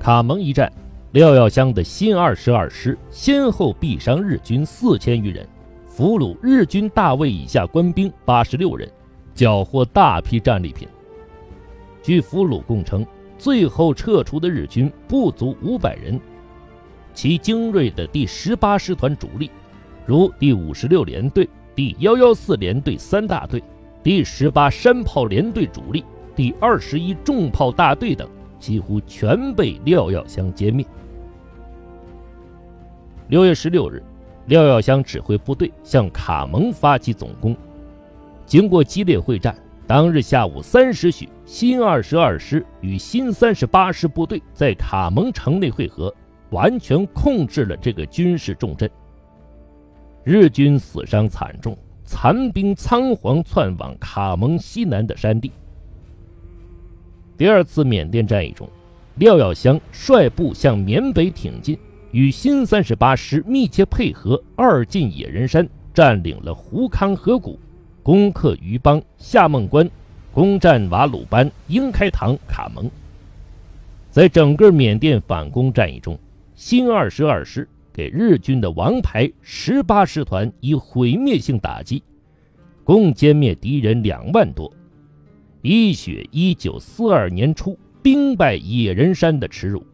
[0.00, 0.72] 卡蒙一战，
[1.12, 5.46] 廖耀湘的新二十二师先后毙伤日军四千余人，
[5.86, 8.90] 俘虏日军大尉以下官兵八十六人，
[9.34, 10.88] 缴获大批战利品。
[12.02, 13.06] 据俘虏供称，
[13.36, 16.18] 最后撤出的日军不足五百人，
[17.12, 19.50] 其精锐的第十八师团主力，
[20.06, 21.46] 如第五十六联队、
[21.76, 23.62] 第幺幺四联队三大队、
[24.02, 26.02] 第十八山炮联队主力、
[26.34, 28.26] 第二十一重炮大队等，
[28.60, 30.86] 几乎全被廖耀湘歼灭。
[33.28, 34.02] 六月十六日，
[34.46, 37.56] 廖耀湘指挥部队向卡蒙发起总攻，
[38.44, 39.56] 经过激烈会战。
[39.86, 46.14] 当日下午三时许，新二十二师与新三十八师部队在卡蒙城内会合，
[46.50, 48.88] 完全控制了这个军事重镇。
[50.22, 55.50] 日军死伤惨重，残兵仓皇窜往卡蒙西南的山地。
[57.40, 58.68] 第二次缅甸战役中，
[59.14, 61.74] 廖耀湘率部向缅北挺进，
[62.10, 67.58] 与新三十八师密切配合，二进野人山，占领了胡康河谷。
[68.02, 69.88] 攻克余邦、夏孟关，
[70.34, 72.90] 攻占瓦鲁班、英开堂、卡蒙。
[74.10, 76.18] 在整个缅甸反攻战役中，
[76.54, 82.02] 新二十二师给日军的王牌十八师团以毁灭性打击，
[82.84, 84.70] 共歼灭敌人两万多，
[85.62, 89.84] 一雪一九四二年初兵败野人山的耻辱。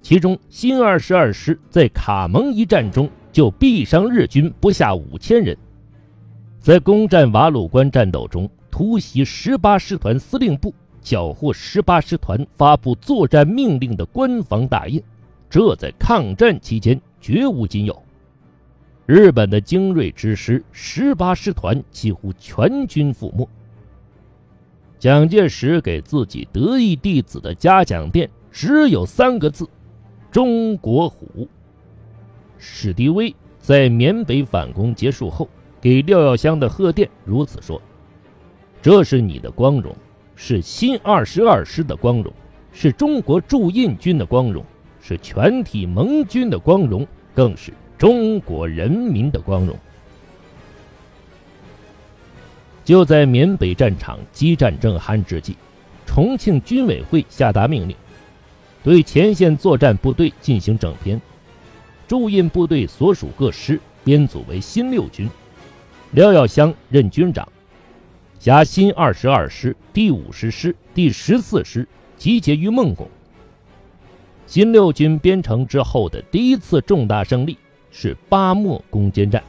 [0.00, 5.56] 其中，新二十二师在卡蒙一战中就毙伤日军不下五千人。
[6.60, 15.02] 在攻占瓦鲁关战斗中，突袭十八师团司令部，缴获十八师团发布作战命令的官方大印，
[15.50, 18.00] 这在抗战期间绝无仅有。
[19.06, 23.48] 日本的精锐之师十八师团几乎全军覆没。
[25.06, 29.64] 蒋介石给自己得意弟子的嘉奖电只有三个字
[30.32, 31.46] ：“中国虎。”
[32.58, 35.48] 史迪威在缅北反攻结束后。
[35.80, 37.80] 给廖耀湘的贺电如此说
[38.82, 39.94] ：“这是你的光荣，
[40.34, 42.32] 是新二十二师的光荣，
[42.72, 44.64] 是中国驻印军的光荣，
[45.00, 49.78] 是全体盟军的光荣，更是中国人民的光荣。”
[52.86, 55.56] 就在缅北战场激战正酣之际，
[56.06, 57.96] 重庆军委会下达命令，
[58.84, 61.20] 对前线作战部队进行整编，
[62.06, 65.28] 驻印部队所属各师编组为新六军。
[66.12, 67.48] 廖耀湘任军长，
[68.38, 73.08] 辖新二十二师、第五十师、第十四师集结于孟拱。
[74.46, 77.58] 新六军编成之后的第一次重大胜利
[77.90, 79.42] 是巴莫攻坚战。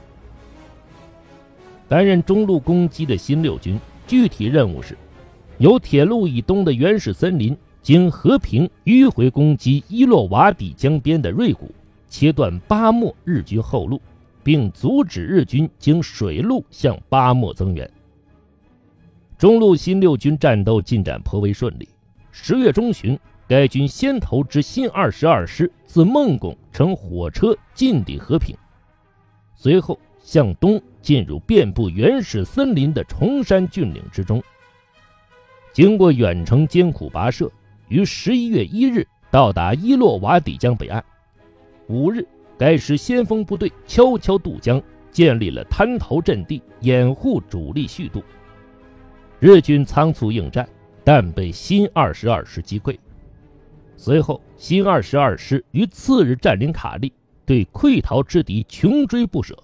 [1.87, 4.97] 担任中路攻击的新六军具体任务是：
[5.57, 11.71] 由铁路以东的原始森林经和平迂回攻击伊洛瓦底江边的锐谷，
[12.09, 14.01] 切断巴莫日军后路。
[14.47, 17.91] 并阻止日军经水路向巴莫增援。
[19.37, 21.89] 中路新六军战斗进展颇为顺利。
[22.31, 28.55] 十月中旬，该军先头之新二十二师自孟拱乘火车进抵和平，
[29.53, 34.43] 随后向东进入遍布原始森林的崇山峻岭之中。
[35.71, 37.49] 经过远程艰苦跋涉，
[37.87, 41.01] 于十一月一日到达伊洛瓦底江北岸。
[41.87, 42.27] 五日。
[42.57, 48.21] 该师先锋部队悄悄渡江，建立了滩头阵地，掩护主力续渡。
[49.39, 50.67] 日军仓促应战，
[51.05, 52.97] 但被新二十二师击溃。
[53.95, 57.13] 随后，新二十二师于次日占领卡利，
[57.45, 59.57] 对溃逃之敌穷追不舍。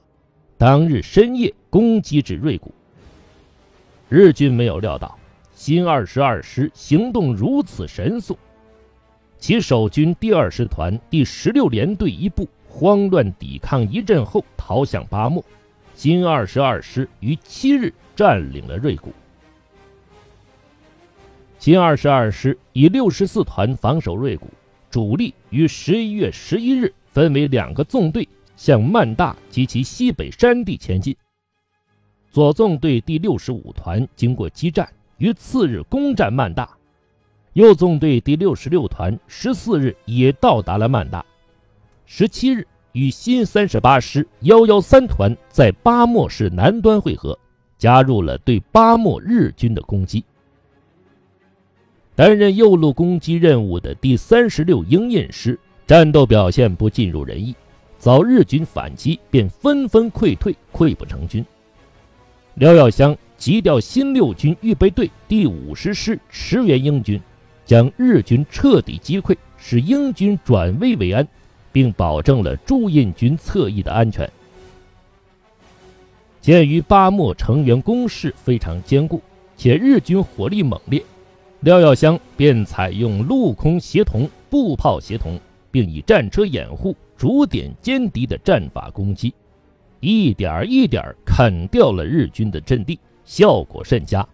[0.58, 2.74] 当日深夜攻击至瑞谷。
[4.10, 5.18] 日军没有料到
[5.54, 8.38] 新二十二师行动如此神速，
[9.40, 12.48] 其守军第二师团第十六联队一部。
[12.76, 15.46] 慌乱抵抗一阵后，逃向巴莫。
[15.94, 19.14] 新二十二师于七日占领了瑞谷。
[21.60, 24.48] 新二十二师以六十四团防守瑞谷，
[24.90, 31.16] 主力于十一月十一日分为两个纵队，向曼大及其西北山地前进。
[32.32, 36.66] 左纵队第六十五团经过激战，于次日攻占曼大；
[37.54, 41.24] 右纵队第六十六团十四日也到达了曼大。
[42.06, 47.38] 十七日，与新三十八师幺幺三团在巴莫市南端会合，
[47.78, 50.24] 加入了对巴莫日军的攻击。
[52.16, 57.56] 担任右路攻击任务的第三十六鹰印师战斗表现不尽如人意，
[58.04, 61.46] 遭日军反击，便纷纷溃退，溃不成军。
[62.56, 67.18] 廖耀湘急调新六军预备队第五十师驰援英军，
[67.66, 69.38] 将日军彻底击溃。
[69.58, 71.26] 使英军转危为安，
[71.72, 74.30] 并保证了驻印军侧翼的安全。
[76.42, 79.22] 鉴于巴莫成员工事非常坚固，
[79.56, 81.02] 且日军火力猛烈，
[81.62, 85.40] 廖耀湘便采用陆空协同、步炮协同，
[85.72, 89.34] 并以战车掩护，逐点歼敌的战法攻击，
[90.00, 94.28] 一点一点砍掉了日军的阵地，效果甚佳。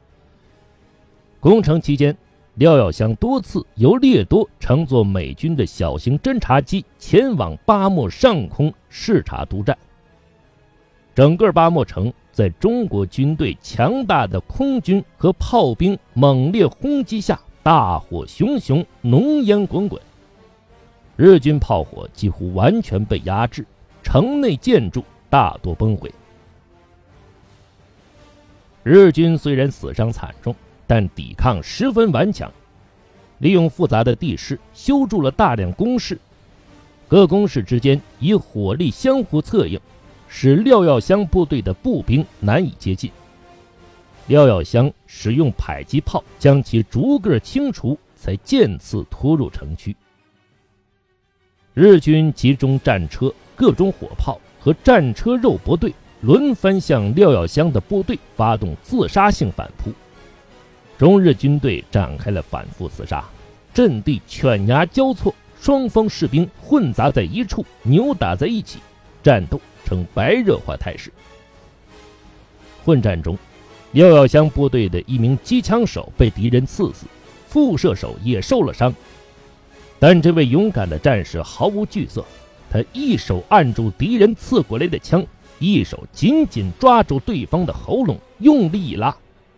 [1.40, 2.16] 攻城期间，
[2.56, 9.78] 廖耀湘多次由列多乘坐美军的小型侦察机前往巴莫上空视察督战。
[11.16, 20.02] 整个巴莫城在中国军队强大的空军和炮兵猛烈轰击下，大火熊熊，浓烟滚滚。
[21.21, 23.66] 日军炮火几乎完全被压制，
[24.01, 26.10] 城内建筑大多崩毁。
[28.83, 30.56] 日军虽然死伤惨重，
[30.88, 32.50] 但抵抗十分顽强，
[33.39, 36.18] 利用复杂的地势修筑了大量工事，
[37.10, 39.77] 各工事之间以火力相互策应。
[40.30, 43.12] 使廖耀湘部队的步兵难以接近。
[44.27, 49.94] 廖耀湘使用迫击炮将其逐个清除，才渐次突入城区。
[51.81, 59.90] 日军集中战车、各种火炮和战车肉搏队，轮番向廖耀湘的部队发动自杀性反扑。
[60.98, 63.24] 中日军队展开了反复厮杀，
[63.74, 68.80] 阵地犬牙交错，双方士兵混杂在一处，扭打在一起，
[69.24, 69.58] 战斗。
[69.86, 71.12] 呈白热化态势。
[72.84, 73.36] 混战中，
[73.94, 77.08] 廖耀湘部队的一名机枪手被敌人刺死，
[77.48, 78.94] 副射手也受了伤。
[80.00, 82.25] 但这位勇敢的战士毫无惧色，
[82.72, 85.25] 他一手按住敌人刺过来的枪，
[85.60, 89.13] 一手紧紧抓住对方的喉咙，用力一拉，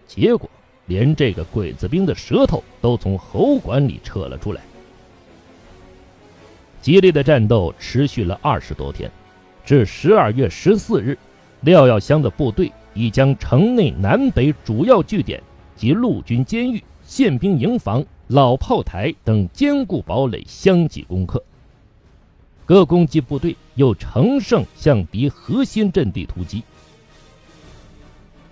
[0.07, 0.49] 结果
[0.88, 4.61] 连这个鬼子兵的舌头都从喉管里扯了出来。
[6.81, 9.09] 激烈的战斗持续了二十多天。
[9.63, 11.15] 至十二月十四日，
[11.61, 15.39] 廖耀湘的部队已将城内南北主要据点
[15.75, 21.43] 及陆军监狱、宪兵营房、老炮台等坚固堡垒相继攻克。
[22.65, 26.63] 各攻击部队又乘胜向敌核心阵地突击。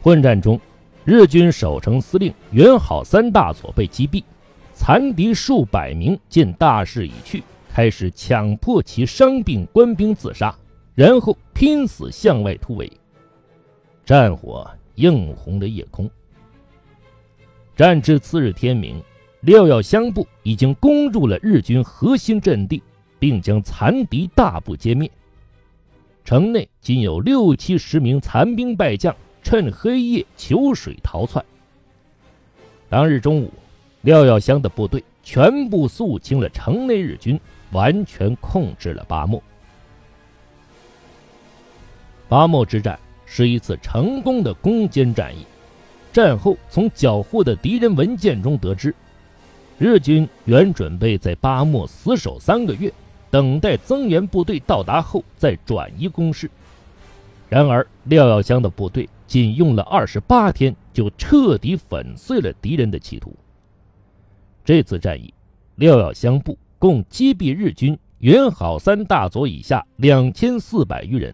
[0.02, 0.60] 混战中，
[1.06, 4.22] 日军守城司令元好三大佐被击毙，
[4.74, 10.54] 残敌数百名见大势已去，开始强迫其伤病官兵自杀。
[10.94, 12.92] 然后拼死向外突围，
[14.06, 16.12] 战火映红了夜空。
[17.78, 19.02] 战至次日天明，
[19.42, 22.84] 廖耀湘部已经攻入了日军核心阵地，
[23.18, 25.10] 并将残敌大部歼灭。
[26.26, 31.44] 城内仅有六七十名残兵败将趁黑夜求水逃窜。
[32.90, 33.52] 当日中午，
[34.02, 37.40] 廖耀湘的部队全部肃清了城内日军，
[37.72, 39.42] 完全控制了巴莫。
[42.28, 45.46] 巴莫之战是一次成功的攻坚战役。
[46.12, 48.94] 战后从缴获的敌人文件中得知，
[49.80, 52.92] 日军原准备在巴莫死守三个月，
[53.32, 56.52] 等待增援部队到达后再转移攻势。
[57.48, 63.34] 然而，廖耀湘的部队仅用了二十八天，就彻底粉碎了敌人的企图。
[64.66, 65.34] 这次战役，
[65.76, 71.34] 廖耀湘部共击毙日军原好三大佐以下两千四百余人。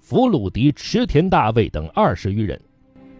[0.00, 2.58] 俘虏敌池田大尉等二十余人，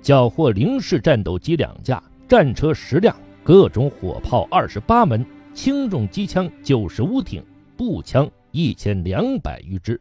[0.00, 3.14] 缴获零式战斗机两架、战车十辆、
[3.48, 5.24] 各种火炮二十八门、
[5.54, 7.42] 轻重机枪九十五挺、
[7.78, 9.98] 步枪一千两百余支。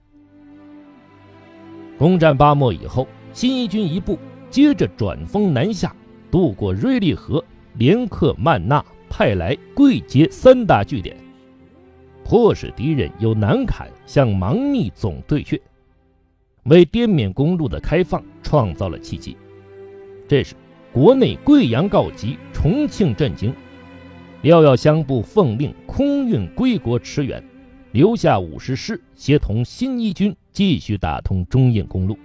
[1.97, 5.95] 攻占巴莫以后，新一军一部接着转锋南下，
[6.29, 7.41] 渡过瑞利河，
[7.75, 11.15] 连克曼纳、派来、贵捷三大据点，
[12.25, 15.57] 迫使敌人由南坎向芒密总退却。
[16.63, 19.37] 为滇缅公路的开放创造了契机。
[20.27, 20.53] 这时，
[20.97, 23.53] 国内贵阳告急，重庆震惊，
[24.41, 27.43] 廖耀湘部奉令空运归国驰援，
[27.91, 32.17] 留下五十师协同新一军继续打通中印公路。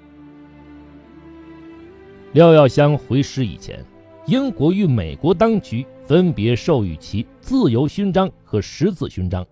[2.32, 3.84] 廖耀湘回师以前，
[4.24, 9.46] 英国与美国当局分别授予其自由勋章和十字勋章，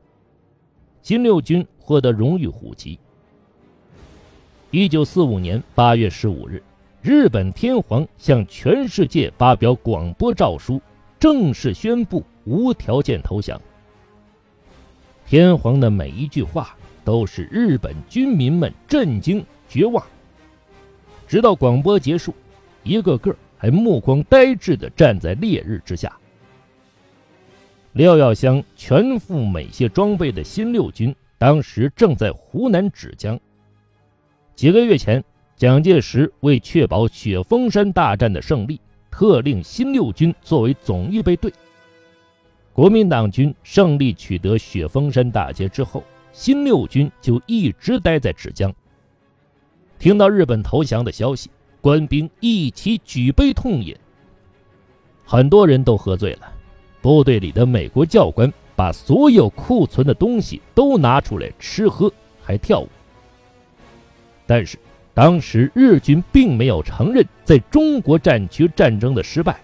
[1.02, 2.98] 新六军获得荣誉虎旗。
[4.70, 6.62] 一九四五年八月十五日，
[7.02, 10.78] 日本天皇向全世界发表广播诏书，
[11.18, 13.58] 正式宣布无条件投降。
[15.26, 20.04] 天皇的每一句话都使日本军民们震惊绝望，
[21.26, 22.34] 直到广播结束，
[22.82, 26.14] 一个个还目光呆滞地站在烈日之下。
[27.92, 33.40] 廖耀湘全副美械装备的新六军当时正在湖南芷江。
[34.54, 35.24] 几个月前，
[35.60, 41.52] 蒋介石为确保雪峰山大战的胜利，特令新六军作为总预备队。
[42.72, 46.02] 国民党军胜利取得雪峰山大捷之后，
[46.32, 48.74] 新六军就一直待在芷江。
[49.98, 51.50] 听到日本投降的消息，
[51.82, 53.94] 官兵一起举杯痛饮，
[55.26, 56.50] 很多人都喝醉了。
[57.02, 62.10] 部队里的美国教官把所有库存的东西都拿出来吃喝，
[62.42, 62.88] 还跳舞。
[64.46, 64.78] 但是
[65.12, 69.60] 当时日军并没有承认在中国战区战争的失败，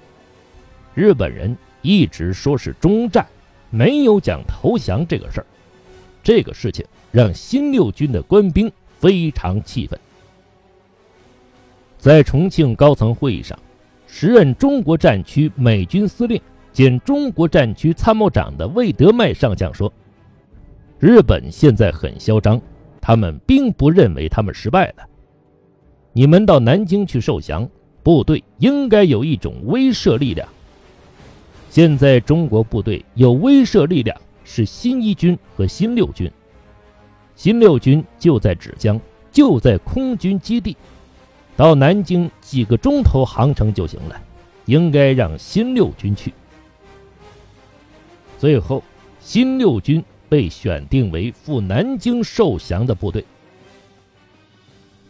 [0.94, 3.26] 日本人一直说是中战，
[3.70, 5.46] 没有讲投降这个事儿。
[6.22, 9.98] 这个事情让新六军的官兵非常气愤。
[11.98, 13.58] 在重庆高层会议上，
[14.06, 16.40] 时任中国战区美军司令。
[16.72, 19.90] 兼中国战区参谋长的魏德迈上将说
[21.00, 22.60] ：“日本现在很嚣张，
[23.00, 25.08] 他们并不认为他们失败了。
[26.16, 27.68] 你们到南京去受降，
[28.02, 30.48] 部队应该有一种威慑力量。
[31.68, 36.32] 现在中国部队有威慑力量是新一军和新六军，
[37.34, 38.98] 新六军就在芷江，
[39.30, 40.74] 就在空军基地，
[41.54, 44.18] 到南京几个钟头航程就行了，
[44.64, 46.32] 应该让新六军去。”
[48.40, 48.82] 最后，
[49.20, 53.22] 新六军被选定为赴南京受降的部队。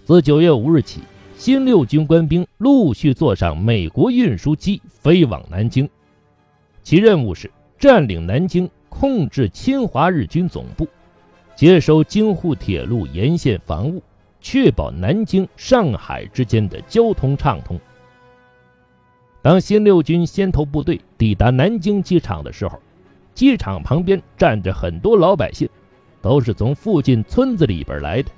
[0.07, 1.01] 自九月五日起，
[1.37, 5.91] 新六军官兵陆续坐上美国运输机飞往南京，
[6.85, 10.87] 其任务是占领南京，控制侵华日军总部，
[11.57, 14.01] 接收京沪铁路沿线防务，
[14.41, 17.77] 确保南京、上海之间的交通畅通。
[19.43, 22.81] 当新六军先头部队抵达南京机场的时候，
[23.35, 25.69] 机场旁边站着很多老百姓，
[26.23, 28.31] 都是从附近村子里边来的。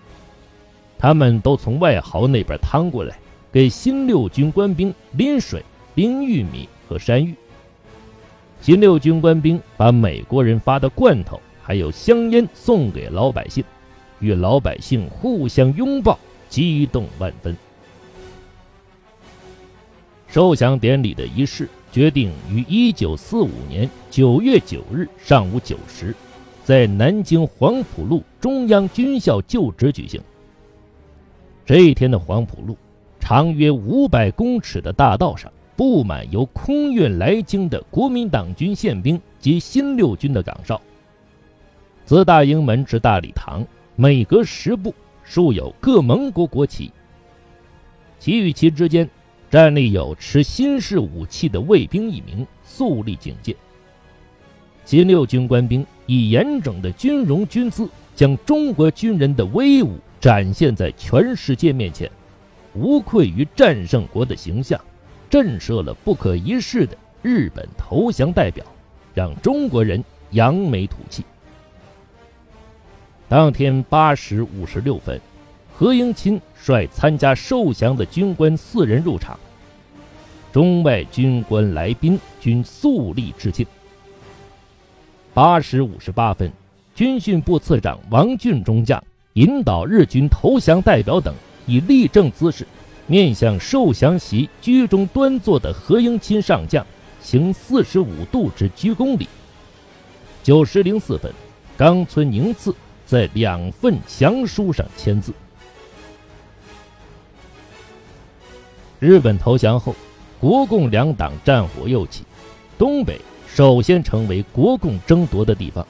[0.98, 3.18] 他们都从外壕那边趟过来，
[3.52, 5.64] 给新六军官兵拎水、
[5.94, 7.34] 拎玉米和山芋。
[8.60, 13.64] 新六军官兵把美国人发的罐头还有香烟送给老百姓，
[14.18, 17.56] 与老百姓互相拥抱，激动万分。
[20.26, 21.68] 受降典礼的仪式。
[21.90, 26.14] 决定于一九四五年九月九日上午九时，
[26.62, 30.20] 在南京黄埔路中央军校旧址举行。
[31.68, 32.78] 这一天的黄埔路，
[33.20, 40.80] 长约五百公尺的大道上，布满由空运来京的国民党军宪兵及新六军的岗哨。
[42.06, 43.62] 自大营门至大礼堂，
[43.96, 46.90] 每隔十步竖有各盟国国旗，
[48.18, 49.06] 其与其之间。
[49.50, 53.54] 站立有持新式武器的卫兵一名，肃立警戒。
[54.86, 62.10] 新六军官兵以严整的军容军姿，将中国军人的威武展现在全世界面前，
[62.74, 64.80] 无愧于战胜国的形象，
[65.30, 68.64] 震慑了不可一世的日本投降代表，
[69.14, 71.24] 让中国人扬眉吐气。
[73.28, 75.20] 当天八时五十六分。
[75.80, 79.38] 何应钦率参加受降的军官四人入场，
[80.52, 83.64] 中外军官来宾均肃立致敬。
[85.32, 86.52] 八时五十八分，
[86.96, 89.00] 军训部次长王俊中将
[89.38, 91.32] 引导日军投降代表等
[91.64, 92.66] 以立正姿势，
[93.06, 96.84] 面向受降席居中端坐的何应钦上将，
[97.22, 99.28] 行四十五度之鞠躬礼。
[100.42, 101.32] 九时零四分，
[101.76, 102.74] 冈村宁次
[103.06, 105.32] 在两份降书上签字。
[108.98, 109.94] 日本投降后，
[110.40, 112.24] 国共两党战火又起，
[112.76, 115.86] 东北首先成为国共争夺的地方。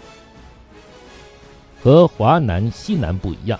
[1.83, 3.59] 和华南、西南不一样，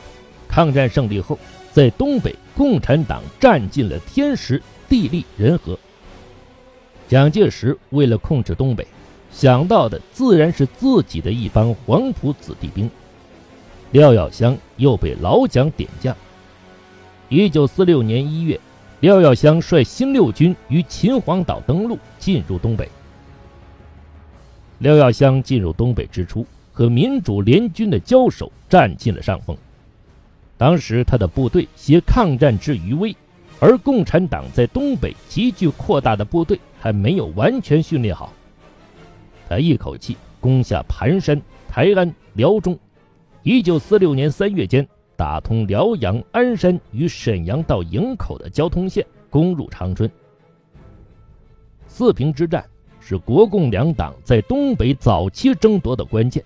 [0.49, 1.39] 抗战胜利后，
[1.73, 5.79] 在东北，共产党占尽了天时、地利、人和。
[7.09, 8.87] 蒋介石为了控制东北，
[9.31, 12.91] 想到的自然是自己的一帮黄埔子弟兵。
[13.93, 16.15] 廖耀湘又被老蒋点将。
[17.29, 18.59] 一九四六年一月。
[19.01, 22.89] 廖耀湘率新六军于秦皇岛登陆，进入东北。
[24.79, 26.45] 廖耀湘进入东北之初，
[26.79, 29.57] 和民主联军的交手占尽了上风。
[30.57, 33.17] 当时他的部队携抗战之余威，
[33.59, 38.33] 而共产党在东北急剧扩大的部队还没有完全训练好。
[39.49, 42.79] 他一口气攻下盘山、台安、辽中。
[43.43, 44.87] 一九四六年三月间。
[45.17, 50.09] 打通辽阳、鞍山与沈阳到营口的交通线，攻入长春。
[51.89, 52.65] 四平之战，
[53.01, 56.41] 是国共两党在东北早期争夺的关键。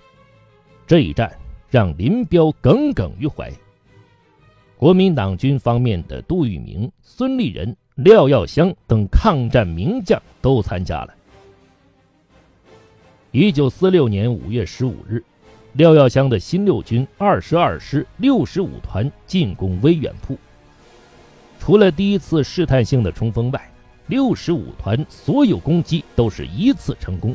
[0.87, 1.33] 这一战
[1.71, 3.51] 让林彪耿耿于怀。
[4.77, 11.15] 国民党军方面的杜聿明、孙立人、廖耀湘等抗战名将都参加了。
[13.31, 15.23] 一九四六年五月十五日，
[15.75, 20.37] 廖耀湘的新六军二十二师六十五团进攻威远铺。
[21.59, 23.73] 除了第一次试探性的冲锋外，
[24.09, 27.35] 六十五团所有攻击都是一次成功。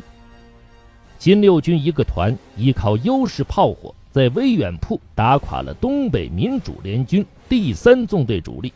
[1.18, 8.72] 新六军一个团依靠优势炮火，在威远铺打垮了东北民主联军第三纵队主力。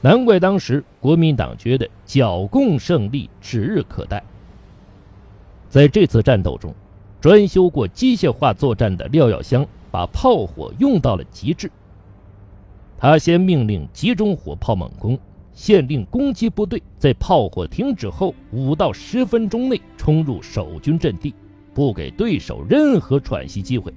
[0.00, 4.22] 难怪当时国民党觉得剿共胜利指日可待。
[5.68, 6.74] 在这次战斗中，
[7.20, 11.70] 专修过机械化作战的廖耀湘把炮火用到了极致。
[12.98, 15.18] 他先命令集中火炮猛攻，
[15.52, 21.34] 限令攻击部队在炮火停止后五到十分钟内冲入守军阵地，
[21.74, 23.92] 不给对手任何喘息机会。